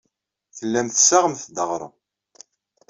[0.57, 1.93] Tellamt tessaɣemt-d aɣrum.